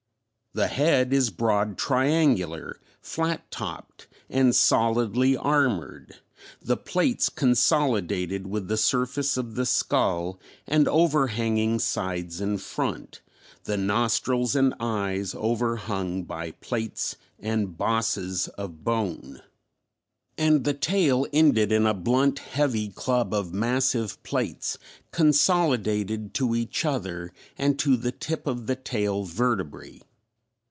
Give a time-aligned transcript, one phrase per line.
[0.53, 6.15] The head is broad triangular, flat topped and solidly armored,
[6.61, 13.21] the plates consolidated with the surface of the skull and overhanging sides and front,
[13.63, 19.41] the nostrils and eyes overhung by plates and bosses of bone;
[20.37, 24.77] and the tail ended in a blunt heavy club of massive plates
[25.11, 30.01] consolidated to each other and to the tip of the tail vertebrae.